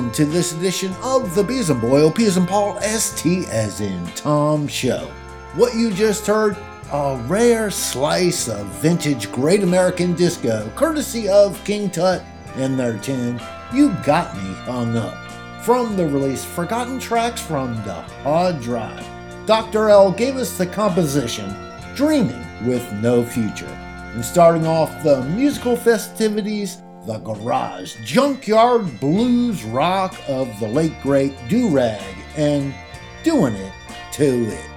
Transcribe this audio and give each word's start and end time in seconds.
welcome 0.00 0.14
to 0.14 0.24
this 0.24 0.54
edition 0.54 0.94
of 1.02 1.34
the 1.34 1.44
Bees 1.44 1.68
and 1.68 2.14
Peas 2.14 2.38
and 2.38 2.48
Paul, 2.48 2.80
ST 2.80 3.46
as 3.50 3.82
in 3.82 4.06
Tom 4.14 4.66
Show. 4.66 5.10
What 5.56 5.74
you 5.74 5.92
just 5.92 6.26
heard, 6.26 6.56
a 6.90 7.22
rare 7.26 7.70
slice 7.70 8.48
of 8.48 8.66
vintage 8.80 9.30
Great 9.30 9.62
American 9.62 10.14
Disco, 10.14 10.72
courtesy 10.74 11.28
of 11.28 11.62
King 11.66 11.90
Tutt 11.90 12.24
and 12.54 12.80
their 12.80 12.96
tune, 12.96 13.38
You 13.74 13.94
Got 14.02 14.34
Me 14.38 14.54
Hung 14.64 14.96
Up, 14.96 15.18
from 15.60 15.98
the 15.98 16.06
release 16.06 16.46
Forgotten 16.46 16.98
Tracks 16.98 17.42
from 17.42 17.74
the 17.84 18.00
Hard 18.22 18.58
Drive. 18.62 19.06
Dr. 19.44 19.90
L 19.90 20.10
gave 20.12 20.36
us 20.36 20.56
the 20.56 20.66
composition 20.66 21.54
Dreaming 21.94 22.46
with 22.66 22.90
No 23.02 23.22
Future. 23.22 23.76
And 24.14 24.24
starting 24.24 24.66
off 24.66 25.02
the 25.02 25.22
musical 25.24 25.76
festivities, 25.76 26.80
the 27.06 27.18
garage 27.18 27.96
junkyard 28.04 29.00
blues 29.00 29.64
rock 29.64 30.14
of 30.28 30.48
the 30.60 30.68
late 30.68 30.94
great 31.02 31.34
Doo 31.48 31.68
Rag 31.68 32.16
and 32.36 32.74
doing 33.22 33.54
it 33.54 33.72
to 34.12 34.46
it. 34.46 34.69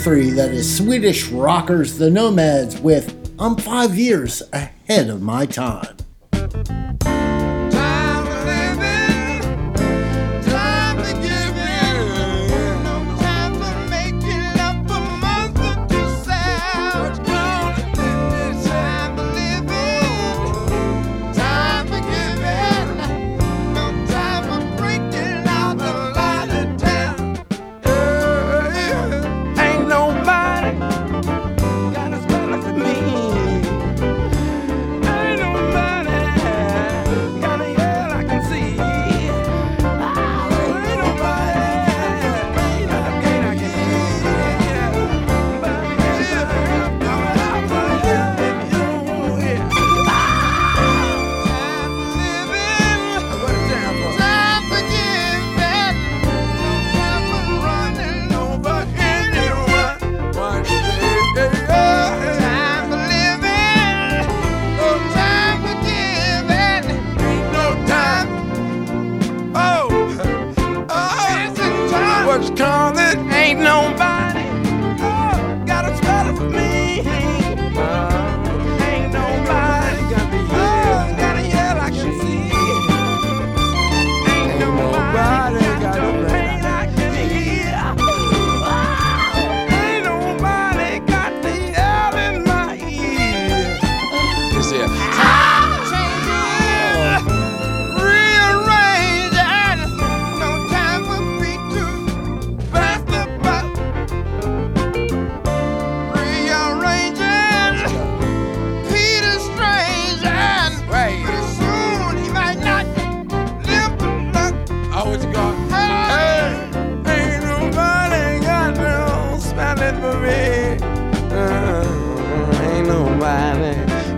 That 0.00 0.52
is 0.52 0.78
Swedish 0.78 1.28
rockers 1.28 1.98
The 1.98 2.08
Nomads 2.08 2.80
with 2.80 3.34
I'm 3.38 3.54
Five 3.54 3.98
Years 3.98 4.42
Ahead 4.50 5.10
of 5.10 5.20
My 5.20 5.44
Time. 5.44 5.99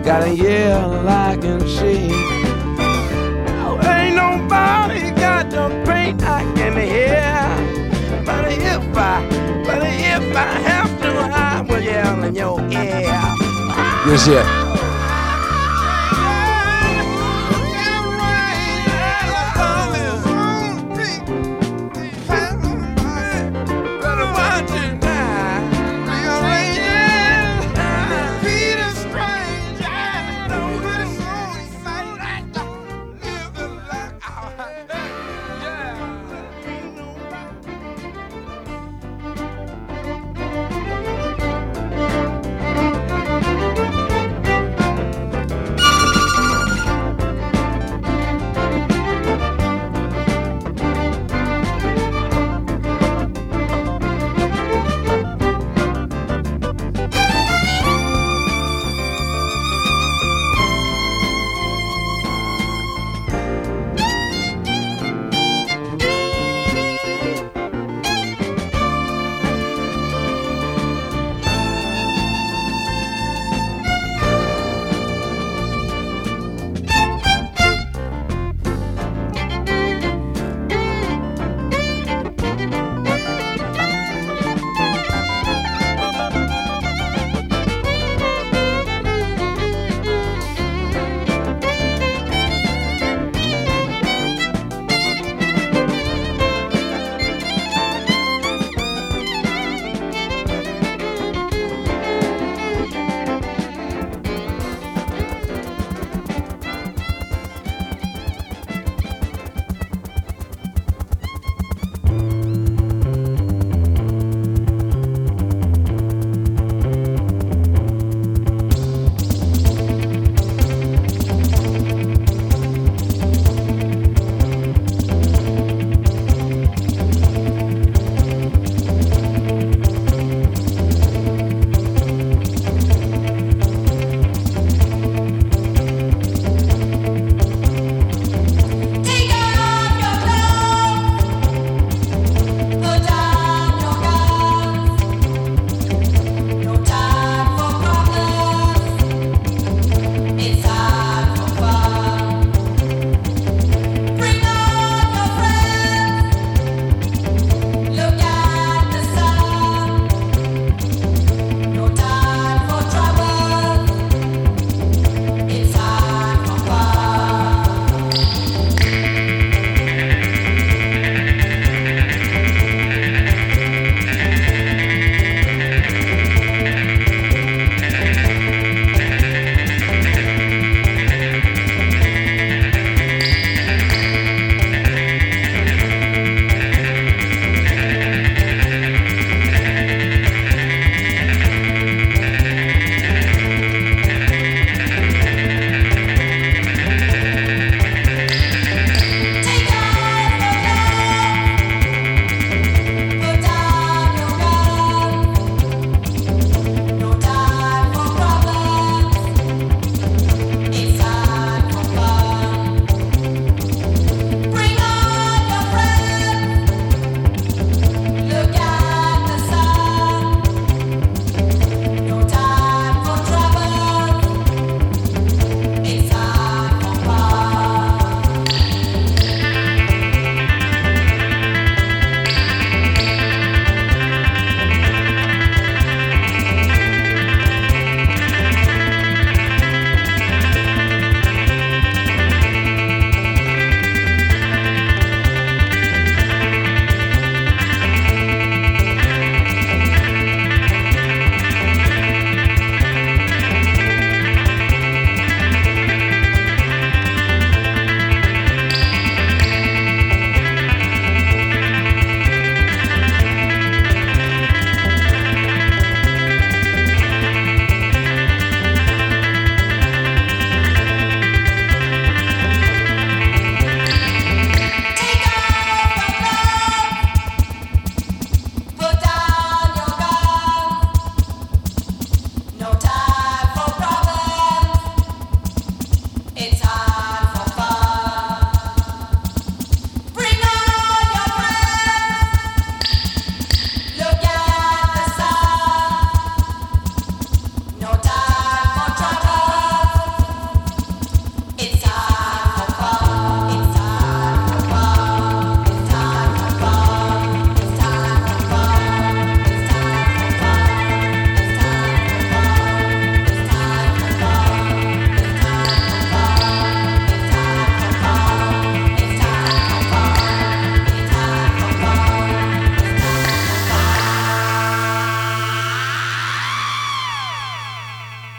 gotta 0.03 0.35
yell 0.35 1.01
like 1.03 1.43
and 1.45 1.61
she. 1.67 2.09
Oh, 3.63 3.79
ain't 3.83 4.15
nobody 4.15 5.11
got 5.11 5.49
the 5.49 5.69
pain 5.85 6.19
I 6.21 6.43
can 6.55 6.75
hear. 6.77 8.25
But 8.25 8.51
if 8.51 8.97
I, 8.97 9.25
but 9.65 9.81
if 9.83 10.35
I 10.35 10.59
have 10.67 11.01
to, 11.01 11.07
I 11.07 11.61
will 11.61 11.81
yell 11.81 12.23
in 12.23 12.35
your 12.35 12.59
ear. 12.71 13.13
Here's 14.05 14.27
it. 14.27 14.62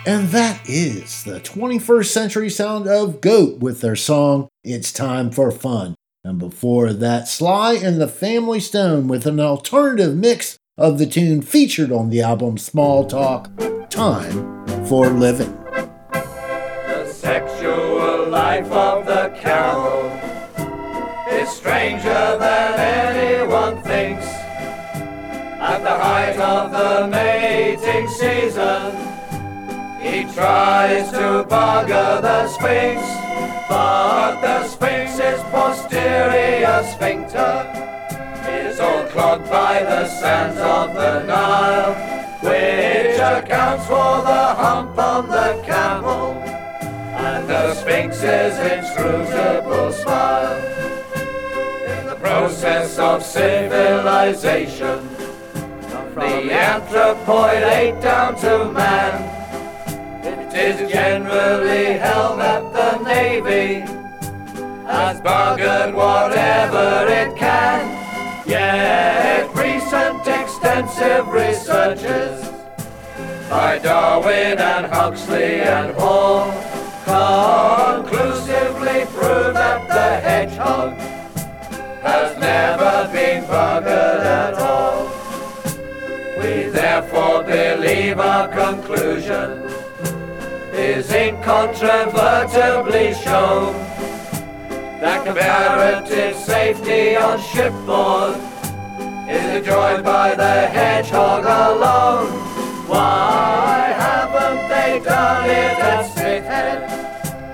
Is 0.06 1.24
the 1.24 1.40
21st 1.40 2.06
century 2.06 2.50
sound 2.50 2.86
of 2.86 3.20
Goat 3.20 3.60
with 3.60 3.80
their 3.80 3.96
song 3.96 4.48
It's 4.62 4.92
Time 4.92 5.30
for 5.30 5.50
Fun. 5.50 5.94
And 6.22 6.38
before 6.38 6.92
that, 6.92 7.26
Sly 7.26 7.74
and 7.74 8.00
the 8.00 8.08
Family 8.08 8.60
Stone 8.60 9.08
with 9.08 9.26
an 9.26 9.40
alternative 9.40 10.14
mix 10.14 10.58
of 10.76 10.98
the 10.98 11.06
tune 11.06 11.40
featured 11.40 11.90
on 11.90 12.10
the 12.10 12.20
album 12.20 12.58
Small 12.58 13.06
Talk 13.06 13.50
Time 13.88 14.66
for 14.86 15.08
Living. 15.08 15.56
The 16.12 17.10
sexual 17.10 18.28
life 18.28 18.70
of 18.70 19.06
the 19.06 19.34
cow 19.40 20.08
is 21.30 21.48
stranger 21.48 22.38
than 22.38 22.78
anyone 22.78 23.82
thinks. 23.82 24.26
At 24.26 25.78
the 25.78 25.90
height 25.90 26.38
of 26.38 26.72
the 26.72 27.06
mating 27.06 28.08
season, 28.08 29.13
he 30.04 30.24
tries 30.34 31.10
to 31.10 31.46
bugger 31.48 32.20
the 32.20 32.46
Sphinx, 32.46 33.00
but 33.68 34.38
the 34.42 34.66
Sphinx's 34.68 35.40
posterior 35.44 36.82
sphincter 36.92 37.54
is 38.46 38.80
all 38.80 39.04
clogged 39.06 39.48
by 39.48 39.82
the 39.82 40.06
sands 40.06 40.60
of 40.60 40.94
the 40.94 41.24
Nile, 41.24 41.94
which 42.40 43.18
accounts 43.18 43.86
for 43.86 44.20
the 44.28 44.44
hump 44.60 44.98
on 44.98 45.28
the 45.28 45.62
camel 45.64 46.32
and 47.16 47.48
the 47.48 47.74
Sphinx's 47.74 48.58
inscrutable 48.58 49.90
smile. 49.90 50.58
In 51.86 52.06
the 52.06 52.16
process 52.16 52.98
of 52.98 53.22
civilization, 53.22 55.08
from 56.12 56.28
the 56.28 56.52
anthropoid 56.52 57.62
ape 57.72 58.00
down 58.02 58.36
to 58.36 58.70
man, 58.70 59.33
is 60.64 60.90
generally 60.90 61.98
held 61.98 62.40
that 62.40 62.62
the 62.72 62.96
Navy 63.04 63.80
has 64.86 65.20
buggered 65.20 65.92
whatever 65.92 67.04
it 67.06 67.36
can. 67.36 67.82
Yet 68.46 69.54
recent 69.54 70.26
extensive 70.26 71.28
researches 71.28 72.48
by 73.50 73.78
Darwin 73.78 74.58
and 74.58 74.86
Huxley 74.86 75.60
and 75.60 75.94
Hall 75.96 76.50
conclusively 77.04 79.04
prove 79.16 79.52
that 79.52 79.86
the 79.88 80.16
hedgehog 80.26 80.94
has 82.02 82.38
never 82.38 83.10
been 83.12 83.44
buggered 83.44 84.24
at 84.24 84.54
all. 84.54 85.10
We 86.38 86.70
therefore 86.70 87.42
believe 87.42 88.18
our 88.18 88.48
conclusion 88.48 89.83
is 90.84 91.10
incontrovertibly 91.10 93.14
shown 93.14 93.72
that 95.00 95.24
comparative 95.24 96.36
safety 96.36 97.16
on 97.16 97.40
shipboard 97.40 98.36
is 99.26 99.44
enjoyed 99.56 100.04
by 100.04 100.34
the 100.34 100.68
hedgehog 100.76 101.44
alone. 101.44 102.30
Why 102.86 103.94
haven't 103.96 104.68
they 104.68 105.00
done 105.02 105.48
it 105.48 105.78
at 105.90 106.04
Spithead 106.10 106.82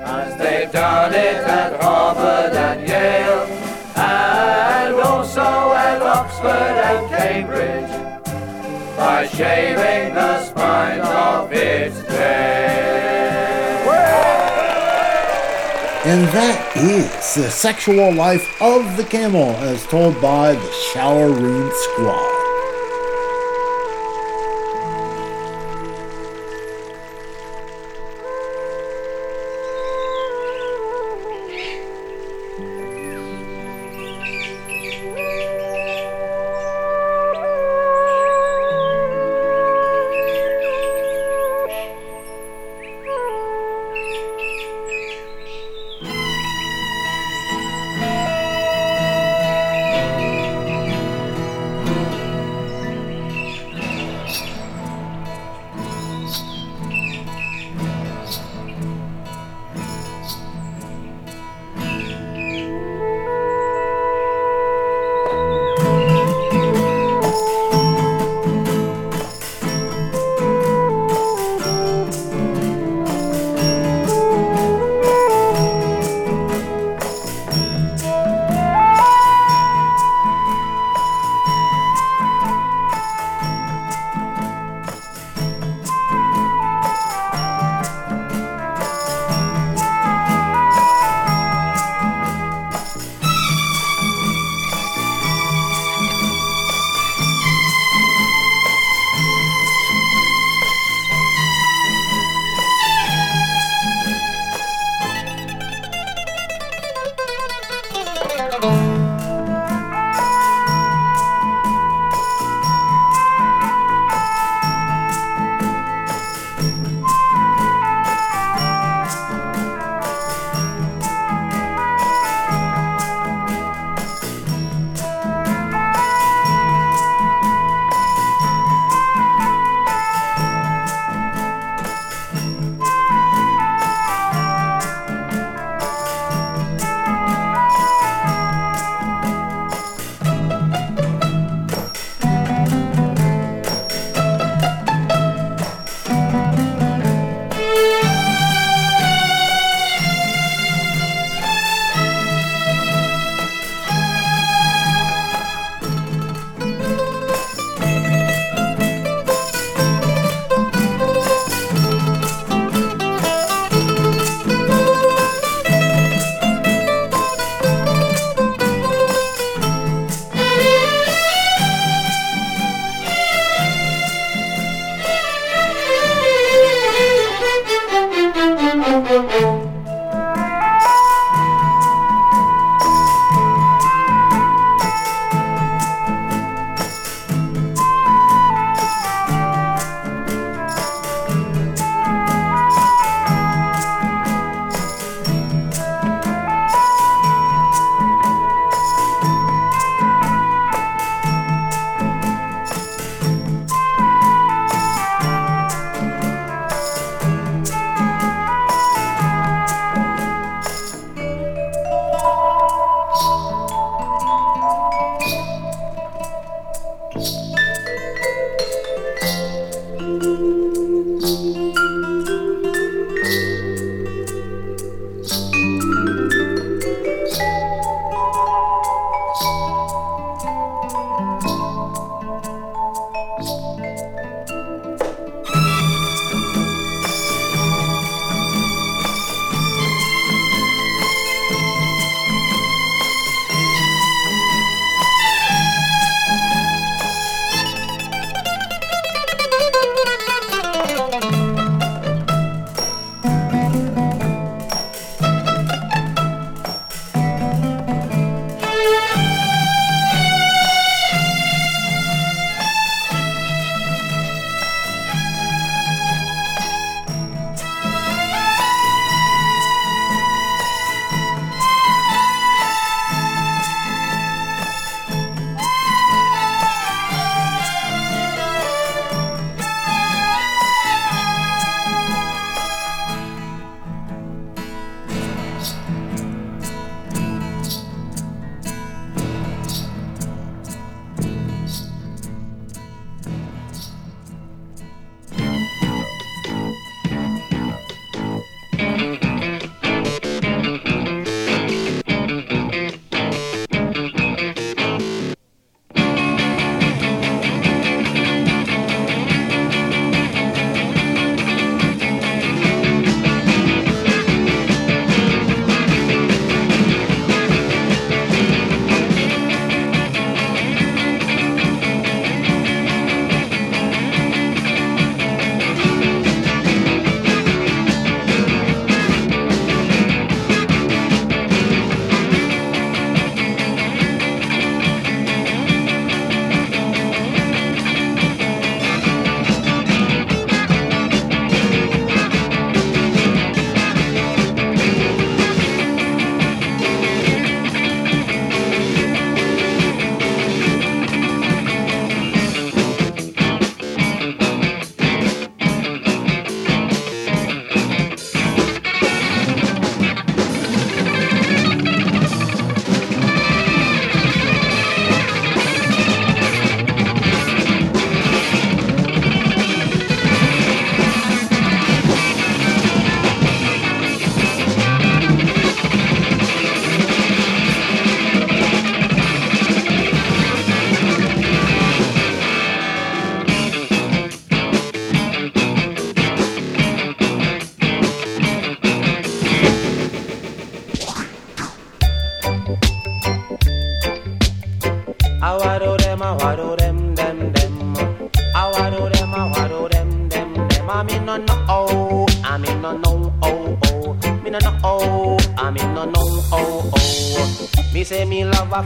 as 0.02 0.36
they've 0.36 0.72
done 0.72 1.14
it 1.14 1.36
at 1.36 1.80
Harvard 1.80 2.52
and 2.52 2.88
Yale 2.88 3.46
and 3.96 4.96
also 4.96 5.40
at 5.40 6.02
Oxford 6.02 6.76
and 6.90 7.08
Cambridge 7.08 7.92
by 8.96 9.28
shaving 9.28 10.14
the 10.14 10.44
spines 10.44 11.06
of 11.06 11.52
its 11.52 12.02
tail? 12.08 12.59
And 16.10 16.26
that 16.30 16.76
is 16.76 17.34
the 17.36 17.48
sexual 17.48 18.12
life 18.12 18.60
of 18.60 18.96
the 18.96 19.04
camel 19.04 19.50
as 19.62 19.86
told 19.86 20.20
by 20.20 20.54
the 20.54 20.72
Shower 20.92 21.30
Room 21.30 21.70
Squad. 21.72 22.29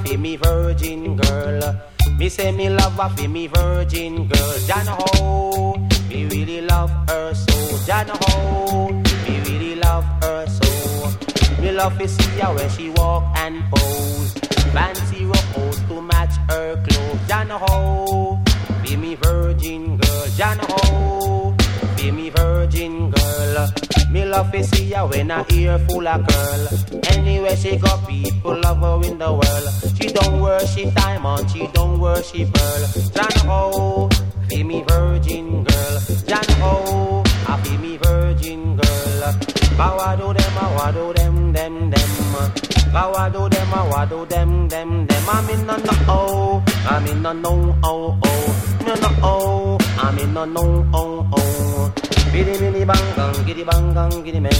Fi 0.05 0.17
me 0.17 0.37
virgin 0.37 1.17
girl. 1.17 1.75
Me 2.19 2.29
say 2.29 2.53
me 2.53 2.69
love 2.69 2.99
a 2.99 3.09
fi 3.11 3.27
me 3.27 3.47
virgin 3.47 4.29
girl. 4.29 4.59
Jana 4.67 4.97
ho, 4.99 5.75
me 6.09 6.27
really 6.27 6.61
love 6.61 6.91
her 7.09 7.35
so. 7.35 7.87
Jana 7.87 8.15
ho, 8.23 8.89
me 9.25 9.41
really 9.47 9.75
love 9.77 10.05
her 10.23 10.47
so. 10.47 11.61
Me 11.61 11.73
love 11.73 11.99
to 11.99 12.07
see 12.09 12.41
her 12.41 12.55
when 12.55 12.69
she 12.71 12.84
worship 32.25 32.55
pearl. 32.55 32.83
Jana 33.13 33.51
ho, 33.51 34.09
be 34.49 34.63
me 34.63 34.83
virgin 34.89 35.65
girl. 35.65 36.01
Jana 36.27 36.55
ho, 36.61 37.23
I 37.47 37.61
be 37.63 37.77
me 37.77 37.97
virgin 37.99 38.77
girl. 38.77 39.33
Bow 39.77 40.17
do 40.17 40.33
them, 40.33 40.59
I 40.59 40.91
do 40.93 41.13
them, 41.13 41.53
them, 41.53 41.91
them. 41.91 42.11
Bow 42.93 43.29
do 43.29 43.49
them, 43.49 43.75
I 43.75 44.07
do 44.09 44.27
them, 44.27 44.69
them, 44.69 45.07
them. 45.07 45.25
I'm 45.29 45.49
in 45.51 45.67
no 45.67 45.77
no 45.77 45.93
oh, 46.09 46.65
I'm 46.87 47.07
in 47.07 47.23
no 47.23 47.33
no 47.33 47.79
oh 47.83 48.19
oh, 48.23 48.81
no 48.87 48.95
no 48.95 49.09
oh, 49.23 49.79
I'm 49.99 50.19
in 50.19 50.35
no 50.35 50.45
no 50.45 50.87
oh 50.93 51.29
oh. 51.33 51.95
Biddy 52.33 52.59
biddy 52.59 52.85
bang 52.85 53.17
bang, 53.17 53.45
giddy 53.47 53.65
bang 53.65 53.95
bang, 53.95 54.25
giddy 54.25 54.41
man. 54.41 54.53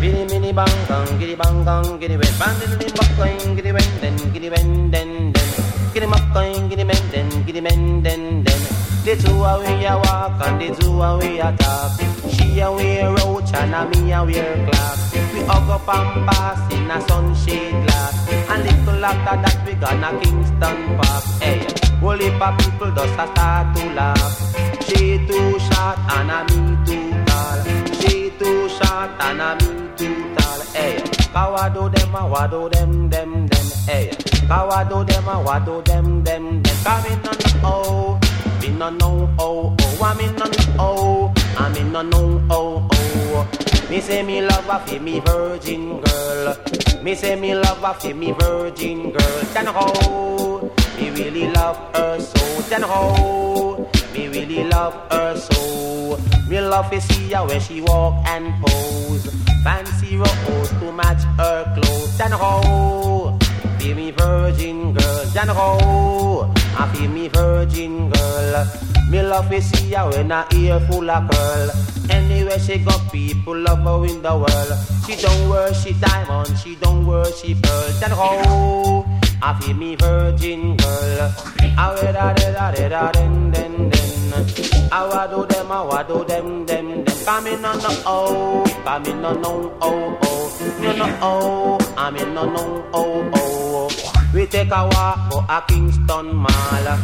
Biddy 0.00 0.24
biddy 0.26 0.52
bang 0.52 0.86
bang, 0.88 1.18
giddy 1.18 1.34
bang 1.34 1.64
bang, 1.64 1.98
giddy 1.98 2.16
wen. 2.16 2.32
Bang 2.38 2.58
diddy 2.60 2.92
bang 2.92 3.16
bang, 3.18 3.56
giddy 3.56 3.72
wen 3.72 4.00
den, 4.00 4.16
giddy 4.32 4.50
wen 4.50 4.90
den 4.90 5.61
den. 5.92 5.94
Giddy 5.94 6.06
map 6.06 6.34
going, 6.34 6.68
giddy 6.68 6.84
men 6.84 7.10
den, 7.10 7.44
giddy 7.44 7.60
men 7.60 8.02
den 8.02 8.42
den. 8.44 8.62
The 9.04 9.16
two 9.16 9.42
a 9.42 9.58
we 9.58 9.84
a 9.84 9.96
walk 9.96 10.40
and 10.46 10.60
the 10.60 10.74
two 10.80 11.02
a 11.02 11.18
we 11.18 11.40
a 11.40 11.56
talk. 11.56 12.00
She 12.30 12.60
a 12.60 12.70
wear 12.70 13.10
roach 13.10 13.52
and 13.54 13.74
a 13.74 13.84
me 13.90 14.12
a 14.12 14.24
wear 14.24 14.70
clock. 14.70 14.98
We 15.32 15.40
hug 15.40 15.70
up 15.70 15.88
and 15.88 16.28
pass 16.28 16.72
in 16.72 16.90
a 16.90 17.00
sunshade 17.08 17.84
glass. 17.84 18.28
And 18.48 18.62
little 18.64 19.04
after 19.04 19.36
that 19.42 19.66
we 19.66 19.74
gonna 19.74 20.10
Kingston 20.20 20.98
Park. 20.98 21.24
Hey, 21.40 21.66
whole 22.00 22.16
heap 22.16 22.40
of 22.40 22.58
people 22.58 22.90
just 22.92 23.18
a 23.18 23.26
start 23.26 23.76
to 23.76 23.94
laugh. 23.94 24.86
She 24.86 25.18
too 25.26 25.58
short 25.58 25.98
and 26.14 26.30
a 26.30 26.40
me 26.48 26.76
too 26.86 27.24
tall. 27.26 27.58
She 28.00 28.30
too 28.38 28.68
short 28.68 29.10
and 29.20 29.40
a 29.40 29.50
me 29.56 29.88
too 29.96 30.34
tall. 30.36 30.60
Hey, 30.72 30.96
Kawado 31.34 31.92
them 31.92 32.14
a 32.14 32.20
wado 32.20 32.70
them 32.72 33.10
them 33.10 33.46
them. 33.48 33.66
Hey, 33.86 34.31
Kawado 34.48 35.06
them 35.06 35.28
a 35.28 35.34
wado 35.44 35.84
them 35.84 36.22
them 36.24 36.62
them. 36.62 36.76
Come 36.84 37.06
in 37.06 37.18
on 37.18 37.36
the 37.38 37.60
oh. 37.64 38.20
Me 38.60 38.68
no 38.68 38.90
know 38.90 39.28
oh 39.40 39.74
oh, 39.80 40.04
I 40.04 40.14
me 40.14 40.26
no 40.26 40.44
know 40.44 40.76
oh, 40.78 41.34
I 41.58 41.68
me 41.70 41.82
no 41.90 42.02
know 42.02 42.46
oh 42.50 42.88
oh. 42.92 43.88
Me 43.90 44.00
say 44.00 44.22
me 44.22 44.40
love 44.40 44.68
a 44.68 44.78
fi 44.86 44.98
me 44.98 45.20
virgin 45.20 46.00
girl. 46.00 46.56
Me 47.02 47.14
say 47.14 47.34
me 47.38 47.54
love 47.54 47.82
a 47.82 47.94
fi 47.94 48.12
me 48.12 48.32
virgin 48.32 49.10
girl. 49.10 49.40
Then 49.52 49.66
ho, 49.66 49.92
oh. 50.04 50.72
me 50.96 51.10
really 51.10 51.48
love 51.50 51.76
her 51.96 52.20
so. 52.20 52.62
Then 52.68 52.82
ho, 52.82 53.14
oh. 53.18 53.90
me 54.14 54.28
really 54.28 54.64
love 54.64 54.94
her 55.10 55.36
so. 55.36 56.18
Me 56.48 56.60
love 56.60 56.90
to 56.90 57.00
see 57.00 57.30
her 57.32 57.44
when 57.46 57.60
she 57.60 57.80
walk 57.80 58.14
and 58.28 58.52
pose. 58.64 59.26
Fancy 59.64 60.16
rose 60.16 60.70
to 60.80 60.92
match 60.92 61.22
her 61.38 61.64
clothes. 61.74 62.16
Then 62.18 62.30
ho, 62.32 62.60
oh. 62.64 63.38
Be 63.82 63.94
me 63.94 64.10
virgin 64.12 64.94
girl. 64.94 65.24
Then 65.34 65.50
I 65.50 66.92
feel 66.94 67.10
me 67.10 67.28
virgin 67.28 68.10
girl. 68.10 68.66
Me 69.10 69.22
love 69.22 69.50
to 69.50 69.60
see 69.60 69.92
her 69.92 70.08
when 70.10 70.30
her 70.30 70.46
ear 70.54 70.78
full 70.88 71.10
of 71.10 71.28
curl. 71.30 71.70
Anywhere 72.10 72.58
she 72.60 72.78
go, 72.78 72.92
people 73.10 73.58
love 73.58 73.82
her 73.82 74.06
in 74.06 74.22
the 74.22 74.34
world. 74.34 74.72
She 75.06 75.16
don't 75.20 75.48
worship 75.48 75.98
diamond, 76.00 76.56
she 76.58 76.76
don't 76.76 77.04
worship 77.06 77.60
pearl. 77.62 77.88
Then 78.00 78.10
ho, 78.12 79.04
I 79.42 79.58
feel 79.60 79.74
me 79.74 79.96
virgin 79.96 80.76
girl. 80.76 81.32
Ah, 81.76 81.90
I 81.90 81.94
wear 81.94 82.12
da 82.12 82.32
da 82.34 82.70
da 82.70 82.88
da 82.88 83.12
den 83.12 83.50
den 83.50 83.90
den. 83.90 84.32
I 84.32 84.44
ah, 84.92 85.08
wa 85.10 85.26
do 85.26 85.46
them, 85.46 85.72
I 85.72 85.82
wa 85.82 86.02
do 86.02 86.24
them 86.24 86.66
them 86.66 86.81
Come 87.24 87.46
in 87.46 87.62
no 87.62 87.72
no 87.74 87.88
oh, 88.04 88.64
come 88.84 89.06
in 89.06 89.22
no 89.22 89.32
no 89.32 89.76
oh 89.80 90.18
oh, 90.22 90.78
no 90.80 90.92
no 90.96 91.18
oh, 91.22 91.94
I'm 91.96 92.16
in 92.16 92.34
no 92.34 92.44
no 92.50 92.84
oh 92.92 93.30
oh. 93.34 94.30
We 94.34 94.46
take 94.46 94.70
a 94.72 94.88
walk 94.88 95.30
for 95.30 95.44
a 95.48 95.62
Kingston 95.68 96.34
Mall. 96.34 96.96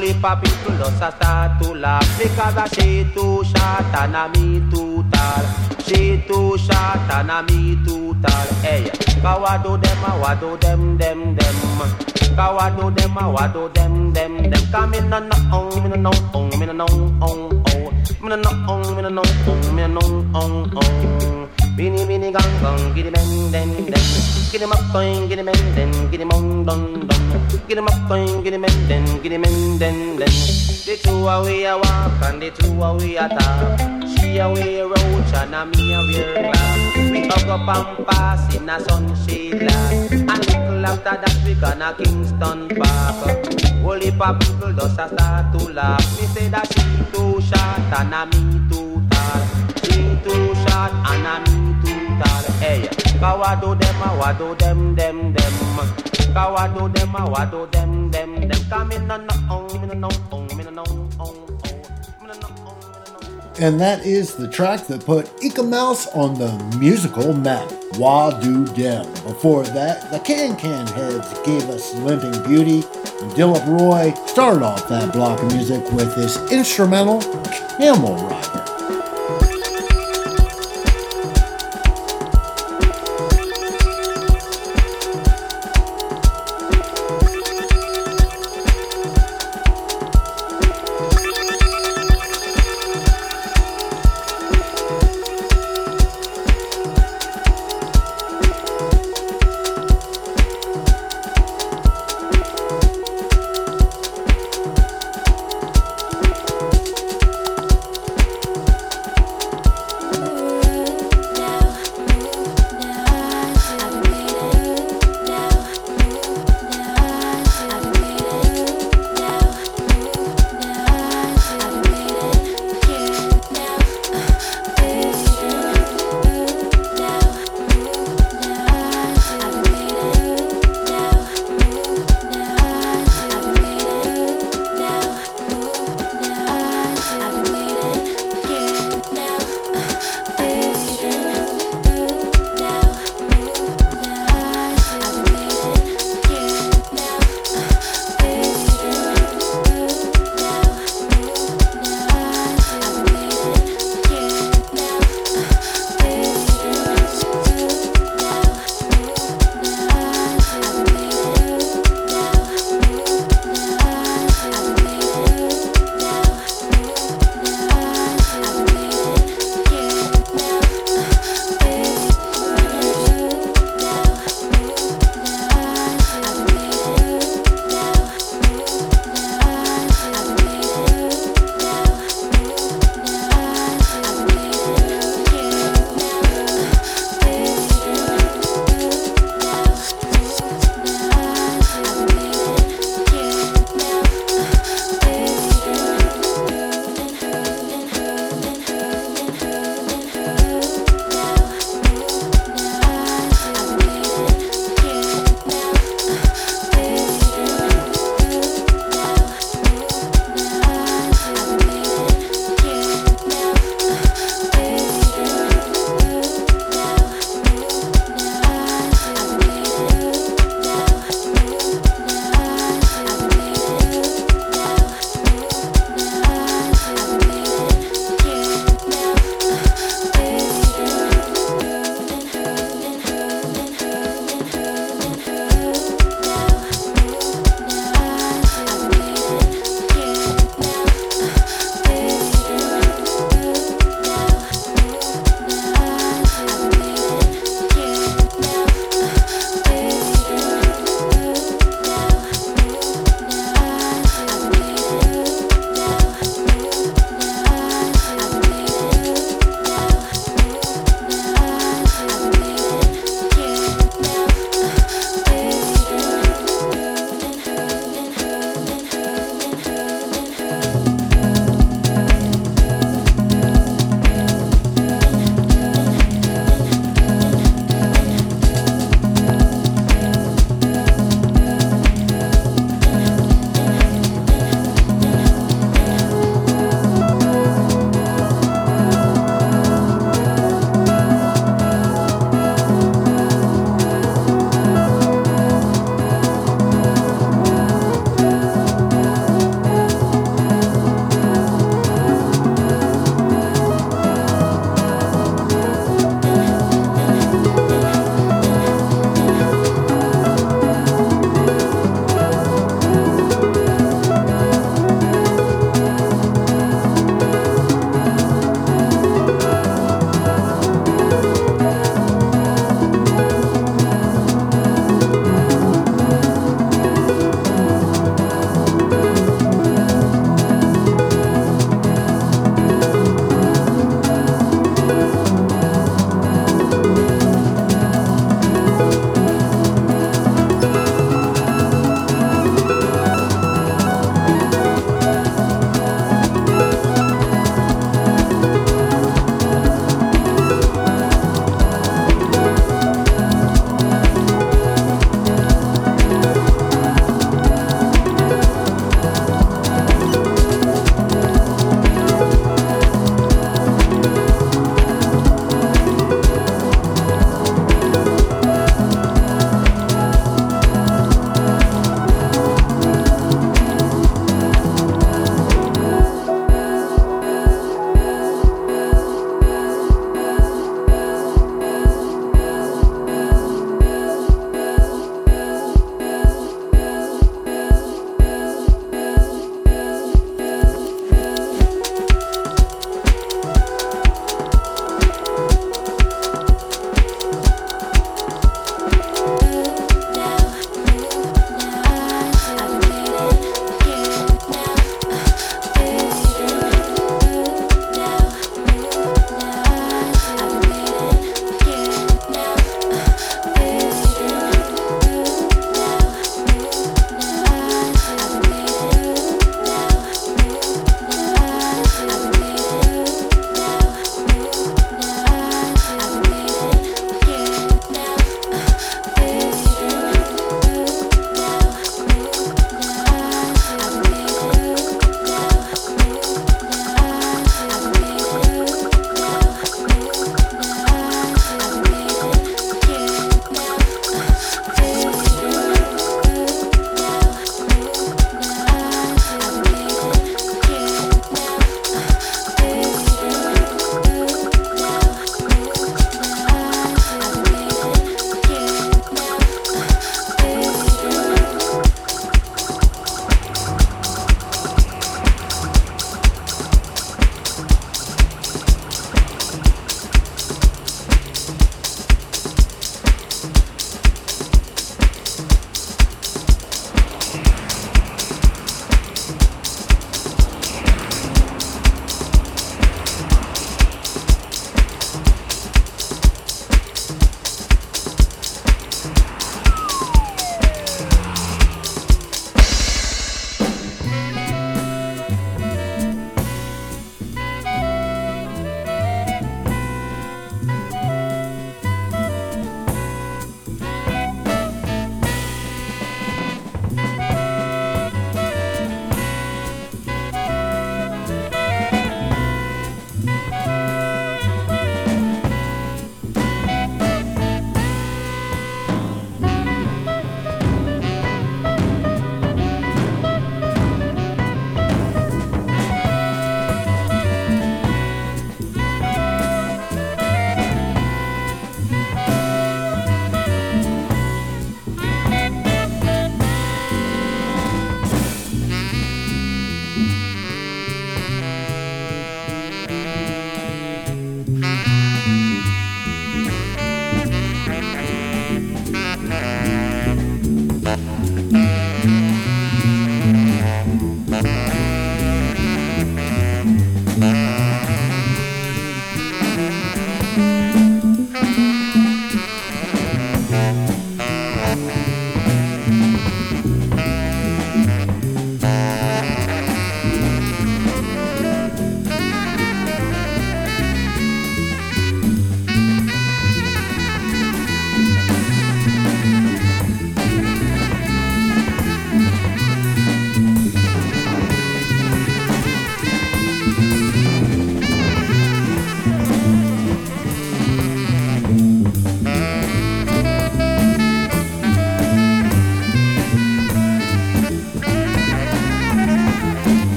Heap 0.00 0.24
of 0.24 0.42
people 0.42 0.76
just 0.78 1.02
a 1.02 1.12
start 1.12 1.62
to 1.62 1.74
laugh 1.74 2.18
because 2.18 2.56
a 2.56 2.74
she 2.74 3.04
too 3.12 3.44
short 3.44 3.94
and 4.00 4.16
a 4.16 4.28
me 4.30 4.60
too 4.70 5.04
tall. 5.12 5.44
She 5.84 6.22
too 6.26 6.56
short 6.56 7.10
and 7.10 7.30
a 7.30 7.42
me 7.42 7.76
too 7.84 8.14
tall. 8.22 8.46
Hey, 8.62 8.90
kawa 9.20 9.60
do 9.62 9.76
them, 9.76 10.04
a 10.04 10.18
wa 10.18 10.34
do 10.36 10.56
them, 10.56 10.96
them, 10.96 11.34
them. 11.36 11.56
Kawa 12.34 12.74
do 12.78 12.90
them, 12.90 13.16
a 13.18 13.30
wa 13.30 13.46
do 13.48 13.68
them, 13.74 14.12
them, 14.12 14.50
them. 14.50 14.66
Come 14.72 14.94
in 14.94 15.10
no 15.10 15.18
no 15.18 15.36
oh, 15.52 15.80
me 15.80 15.88
no 15.90 15.96
no 15.96 16.10
oh, 16.34 16.56
me 16.58 16.66
no 16.66 16.72
no 16.72 16.86
oh 17.20 17.62
oh. 17.66 17.69
Me 18.22 18.36
no 18.36 18.50
oh, 18.68 18.94
me 18.94 19.02
no 19.10 19.22
oh, 19.22 19.72
me 19.72 19.88
no 19.88 20.00
no 20.66 21.59
Bini 21.76 22.04
bini 22.04 22.32
gang 22.32 22.54
gang, 22.62 22.94
giddy 22.94 23.10
men 23.10 23.52
den 23.52 23.70
den. 23.86 24.04
Giddy 24.50 24.64
up 24.64 24.80
going, 24.92 25.28
giddy 25.28 25.42
men 25.42 25.54
den, 25.74 25.92
giddy 26.10 26.24
mong 26.24 26.66
don 26.66 27.06
don. 27.06 27.24
Giddy 27.68 27.80
up 27.80 28.08
going, 28.08 28.42
giddy 28.42 28.58
men 28.58 28.76
den, 28.88 29.04
giddy 29.22 29.38
men 29.38 29.78
den 29.78 30.18
den. 30.18 30.34
The 30.86 30.98
two 31.02 31.28
away 31.28 31.64
a 31.64 31.76
walk 31.76 32.22
and 32.24 32.42
the 32.42 32.50
two 32.50 32.82
away 32.82 33.16
a 33.16 33.28
talk. 33.28 33.78
She 34.18 34.38
a 34.38 34.48
wear 34.48 34.86
roach 34.86 35.34
and 35.34 35.54
a 35.54 35.66
me 35.66 35.94
a 35.94 36.00
wear 36.00 36.52
glass. 36.52 36.96
We 36.96 37.28
hug 37.28 37.48
up 37.48 37.68
and 37.76 38.06
pass 38.06 38.54
in 38.54 38.68
a 38.68 38.80
sunshade 38.80 39.60
glass. 39.60 40.12
And 40.12 40.28
little 40.28 40.86
after 40.86 41.16
that 41.22 41.36
we 41.44 41.54
gonna 41.54 41.94
Kingston 41.96 42.68
Park. 42.76 43.60
Heap 44.10 44.20
of 44.20 44.40
people 44.40 44.72
just 44.72 44.98
a 44.98 45.08
start 45.08 45.58
to 45.58 45.72
laugh. 45.72 46.20
Me 46.20 46.26
say 46.26 46.48
that 46.48 46.66
she 46.72 46.82
too 47.12 47.40
short 47.40 47.92
and 48.00 48.14
a 48.14 48.26
me 48.26 48.68
too 48.68 49.02
tall. 49.10 49.69
She 49.84 50.18
too 50.24 50.54
short 50.54 50.92
and 51.10 51.44
me 51.44 51.74
too 51.84 52.00
tall. 52.20 52.44
Hey, 52.60 52.80
them, 53.20 53.60
do 53.60 53.74
them, 54.54 54.94
them, 54.94 55.34
them. 55.34 55.54
Them, 56.32 56.50
do 57.50 57.66
them, 57.72 58.10
them, 58.10 58.48
them. 58.48 58.50
Come 58.70 58.92
in 58.92 59.08
me 59.08 59.16
me 59.18 59.94
me 60.54 60.64
me. 60.64 60.64
And 63.60 63.78
that 63.78 64.06
is 64.06 64.36
the 64.36 64.48
track 64.48 64.86
that 64.86 65.04
put 65.04 65.30
Eek-A-Mouse 65.42 66.06
on 66.14 66.34
the 66.34 66.76
musical 66.78 67.34
map, 67.34 67.70
Wah 67.98 68.30
Do 68.30 68.64
Dem. 68.64 69.04
Before 69.24 69.64
that, 69.64 70.10
the 70.10 70.18
Can 70.20 70.56
Can 70.56 70.86
Heads 70.86 71.38
gave 71.44 71.68
us 71.68 71.94
Limping 71.96 72.42
Beauty, 72.44 72.86
and 73.20 73.30
Dilip 73.32 73.66
Roy 73.66 74.14
started 74.26 74.62
off 74.62 74.88
that 74.88 75.12
block 75.12 75.42
of 75.42 75.52
music 75.52 75.84
with 75.92 76.14
his 76.16 76.38
instrumental 76.50 77.20
Camel 77.76 78.16
Rider. 78.16 78.79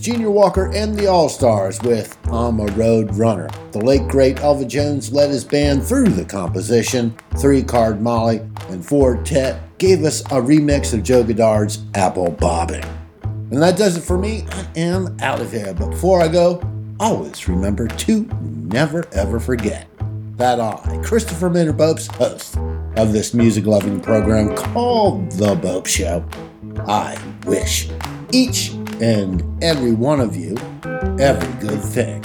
Junior 0.00 0.30
Walker 0.30 0.72
and 0.72 0.96
the 0.96 1.06
All 1.06 1.28
Stars 1.28 1.78
with 1.82 2.16
I'm 2.32 2.58
a 2.58 2.66
Road 2.72 3.14
Runner. 3.16 3.50
The 3.72 3.84
late 3.84 4.08
great 4.08 4.40
Elvin 4.40 4.68
Jones 4.68 5.12
led 5.12 5.28
his 5.28 5.44
band 5.44 5.84
through 5.84 6.08
the 6.08 6.24
composition. 6.24 7.14
Three 7.36 7.62
Card 7.62 8.00
Molly 8.00 8.38
and 8.68 8.84
Four 8.84 9.22
Tet 9.22 9.60
gave 9.78 10.02
us 10.04 10.22
a 10.22 10.40
remix 10.40 10.94
of 10.94 11.02
Joe 11.02 11.22
Goddard's 11.22 11.84
Apple 11.94 12.30
Bobbing. 12.30 12.84
And 13.22 13.62
that 13.62 13.76
does 13.76 13.98
it 13.98 14.02
for 14.02 14.16
me. 14.16 14.46
I 14.50 14.66
am 14.76 15.18
out 15.20 15.40
of 15.40 15.52
here. 15.52 15.74
But 15.74 15.90
before 15.90 16.22
I 16.22 16.28
go, 16.28 16.62
always 16.98 17.46
remember 17.46 17.86
to 17.86 18.22
never 18.40 19.06
ever 19.12 19.38
forget 19.38 19.86
that 20.36 20.60
I, 20.60 21.00
Christopher 21.04 21.50
Minter 21.50 21.74
Bopst, 21.74 22.10
host 22.14 22.56
of 22.96 23.12
this 23.12 23.34
music 23.34 23.66
loving 23.66 24.00
program 24.00 24.56
called 24.56 25.30
The 25.32 25.54
Bopst 25.56 25.88
Show, 25.88 26.24
I 26.86 27.18
wish 27.44 27.90
each 28.32 28.72
and 29.00 29.42
every 29.62 29.92
one 29.92 30.20
of 30.20 30.36
you 30.36 30.56
every 31.20 31.52
good 31.60 31.82
thing. 31.82 32.22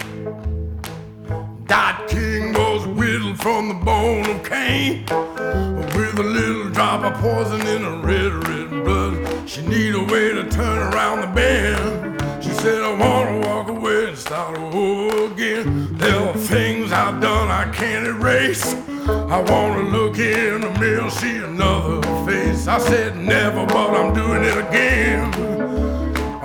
Dot 1.66 2.08
King 2.08 2.54
was 2.54 2.88
whittled 2.88 3.38
from 3.40 3.68
the 3.68 3.74
bone 3.74 4.30
of 4.30 4.44
Cain 4.44 5.06
with 5.06 6.20
a 6.20 6.24
little 6.24 6.70
drop 6.70 7.04
of 7.04 7.14
poison 7.22 7.62
in 7.68 7.82
her 7.82 7.98
red, 7.98 8.32
red 8.48 8.70
blood. 8.86 9.50
She 9.50 9.62
need 9.64 9.96
a 9.96 10.04
way 10.04 10.34
to 10.34 10.50
turn 10.50 10.94
around 10.94 11.22
the 11.22 11.28
bend. 11.28 12.44
She 12.44 12.52
said, 12.52 12.82
I 12.82 12.94
wanna 12.94 13.48
walk 13.48 13.68
away 13.68 14.10
and 14.10 14.18
start 14.18 14.58
over 14.58 15.34
again. 15.34 15.98
There 15.98 16.20
are 16.20 16.34
things 16.34 16.92
I've 16.92 17.22
done 17.22 17.50
I 17.50 17.70
can't 17.74 18.08
erase. 18.08 18.74
I 19.08 19.42
wanna 19.42 19.90
look 19.90 20.18
in 20.20 20.62
the 20.62 20.72
mirror, 20.80 21.10
see 21.10 21.38
another 21.38 22.02
face. 22.26 22.68
I 22.68 22.80
said 22.80 23.18
never, 23.18 23.66
but 23.66 23.94
I'm 23.94 24.14
doing 24.14 24.44
it 24.44 24.58
again. 24.58 25.85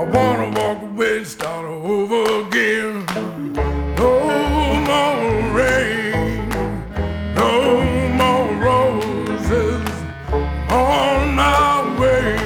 I 0.00 0.04
wanna 0.04 0.48
walk 0.58 0.82
away 0.82 1.18
and 1.18 1.26
start 1.26 1.66
over 1.66 2.22
again. 2.46 3.04
No 4.00 4.14
more 4.88 5.52
rain, 5.52 6.48
no 7.34 7.82
more 8.20 8.48
roses 8.64 9.86
on 10.70 11.34
my 11.34 11.98
way. 12.00 12.38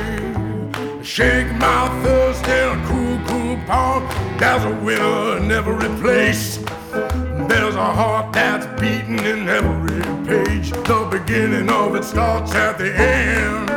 Shake 1.05 1.53
my 1.53 1.83
thirst 2.03 2.45
in 2.49 2.77
a 2.77 2.87
cool, 2.89 3.21
cool 3.29 3.57
pond. 3.69 4.05
There's 4.41 4.65
a 4.65 4.75
winner 4.85 5.37
in 5.37 5.53
every 5.53 5.91
place. 6.01 6.59
There's 7.51 7.77
a 7.77 7.91
heart 8.01 8.33
that's 8.33 8.54
beating 8.85 9.19
in 9.21 9.49
every 9.49 10.03
page. 10.27 10.71
The 10.71 11.09
beginning 11.11 11.71
of 11.71 11.95
it 11.97 12.05
starts 12.05 12.55
at 12.55 12.77
the 12.77 12.95
end. 12.95 13.71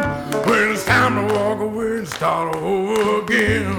When 0.46 0.72
it's 0.74 0.86
time 0.86 1.16
to 1.16 1.34
walk 1.34 1.60
away 1.60 2.00
and 2.00 2.08
start 2.08 2.56
over 2.56 3.24
again. 3.24 3.72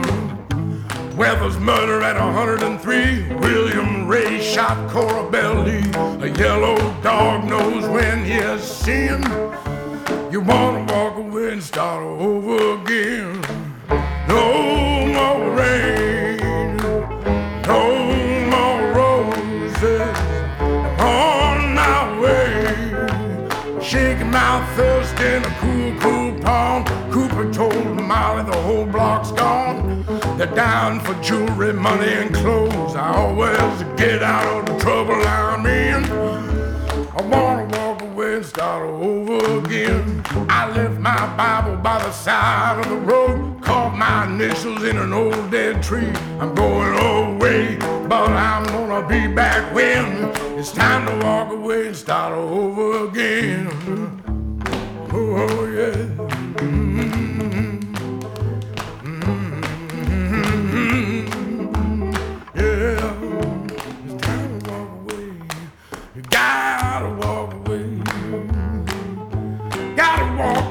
Weather's 1.16 1.58
murder 1.58 2.00
at 2.02 2.16
103. 2.16 3.34
William 3.46 4.08
Ray 4.08 4.40
shot 4.40 4.78
Cora 4.90 5.30
Belly. 5.30 5.82
A 6.26 6.28
yellow 6.38 6.78
dog 7.02 7.44
knows 7.44 7.84
when 7.88 8.24
he's 8.24 8.62
sin. 8.62 9.20
You 10.32 10.40
wanna 10.40 10.82
walk 10.94 11.16
away 11.18 11.52
and 11.52 11.62
start 11.62 12.02
over 12.02 12.80
again. 12.80 13.47
My 24.30 24.64
thirst 24.76 25.18
in 25.20 25.44
a 25.44 25.54
cool, 25.60 25.94
cool 26.00 26.40
pond. 26.40 26.86
Cooper 27.12 27.52
told 27.52 28.00
Molly 28.02 28.44
the 28.44 28.56
whole 28.62 28.86
block's 28.86 29.32
gone. 29.32 30.04
They're 30.36 30.54
down 30.54 31.00
for 31.00 31.14
jewelry, 31.22 31.72
money, 31.72 32.12
and 32.12 32.34
clothes. 32.34 32.94
I 32.94 33.14
always 33.14 33.82
get 33.96 34.22
out 34.22 34.60
of 34.60 34.66
the 34.66 34.78
trouble 34.84 35.14
I'm 35.14 35.66
in. 35.66 36.04
I 37.16 37.22
wanna 37.22 37.77
start 38.58 38.90
over 38.90 39.60
again. 39.60 40.20
I 40.50 40.68
left 40.74 40.98
my 40.98 41.36
Bible 41.36 41.76
by 41.76 41.98
the 42.00 42.10
side 42.10 42.80
of 42.80 42.88
the 42.88 42.96
road, 42.96 43.62
carved 43.62 43.96
my 43.96 44.26
initials 44.26 44.82
in 44.82 44.96
an 44.96 45.12
old 45.12 45.52
dead 45.52 45.80
tree. 45.80 46.10
I'm 46.40 46.56
going 46.56 46.98
away, 46.98 47.76
but 48.08 48.32
I'm 48.32 48.64
gonna 48.64 49.06
be 49.06 49.32
back 49.32 49.72
when 49.72 50.06
it's 50.58 50.72
time 50.72 51.06
to 51.06 51.24
walk 51.24 51.52
away 51.52 51.86
and 51.86 51.96
start 51.96 52.32
over 52.32 53.06
again. 53.06 53.68
Oh, 55.12 55.36
oh 55.38 55.66
yeah. 55.78 56.87
Gotta 70.38 70.67